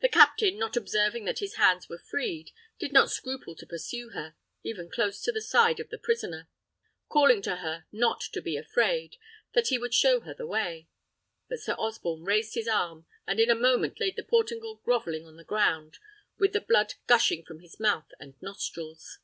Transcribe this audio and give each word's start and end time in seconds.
The 0.00 0.10
captain, 0.10 0.58
not 0.58 0.76
observing 0.76 1.24
that 1.24 1.38
his 1.38 1.54
hands 1.54 1.88
were 1.88 1.96
freed, 1.96 2.50
did 2.78 2.92
not 2.92 3.10
scruple 3.10 3.56
to 3.56 3.64
pursue 3.66 4.10
her, 4.10 4.36
even 4.62 4.90
close 4.90 5.22
to 5.22 5.32
the 5.32 5.40
side 5.40 5.80
of 5.80 5.88
the 5.88 5.96
prisoner, 5.96 6.50
calling 7.08 7.40
to 7.40 7.56
her 7.56 7.86
not 7.90 8.20
to 8.34 8.42
be 8.42 8.58
afraid; 8.58 9.16
that 9.54 9.68
he 9.68 9.78
would 9.78 9.94
show 9.94 10.20
her 10.20 10.34
the 10.34 10.46
way. 10.46 10.88
But 11.48 11.60
Sir 11.60 11.72
Osborne 11.78 12.24
raised 12.24 12.52
his 12.52 12.68
arm, 12.68 13.06
and 13.26 13.40
in 13.40 13.48
a 13.48 13.54
moment 13.54 13.98
laid 13.98 14.16
the 14.16 14.24
Portingal 14.24 14.82
grovelling 14.84 15.24
on 15.24 15.36
the 15.38 15.42
ground, 15.42 16.00
with 16.36 16.52
the 16.52 16.60
blood 16.60 16.92
gushing 17.06 17.42
from 17.42 17.60
his 17.60 17.80
mouth 17.80 18.12
and 18.20 18.34
nostrils. 18.42 19.20